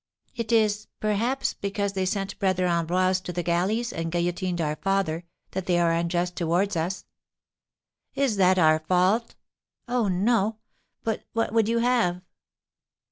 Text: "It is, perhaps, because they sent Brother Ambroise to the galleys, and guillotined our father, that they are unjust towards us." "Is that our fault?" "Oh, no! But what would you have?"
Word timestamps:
"It 0.35 0.51
is, 0.51 0.87
perhaps, 0.99 1.53
because 1.53 1.93
they 1.93 2.07
sent 2.07 2.39
Brother 2.39 2.65
Ambroise 2.65 3.21
to 3.21 3.31
the 3.31 3.43
galleys, 3.43 3.93
and 3.93 4.11
guillotined 4.11 4.59
our 4.59 4.77
father, 4.77 5.25
that 5.51 5.67
they 5.67 5.77
are 5.77 5.91
unjust 5.91 6.35
towards 6.35 6.75
us." 6.75 7.05
"Is 8.15 8.35
that 8.37 8.57
our 8.57 8.79
fault?" 8.79 9.35
"Oh, 9.87 10.07
no! 10.07 10.57
But 11.03 11.25
what 11.33 11.53
would 11.53 11.69
you 11.69 11.77
have?" 11.77 12.23